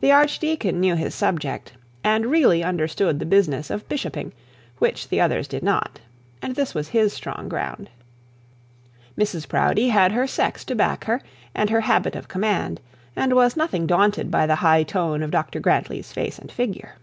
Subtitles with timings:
[0.00, 4.32] The archdeacon knew his subject, and really understood the business of bishoping,
[4.78, 6.00] which the others did not;
[6.42, 7.88] and this was his strong ground.
[9.16, 11.22] Mrs Proudie had her sex to back her,
[11.54, 12.80] and her habit of command,
[13.14, 16.96] and was nothing daunted by the high tone of Dr Grantly's face and figure.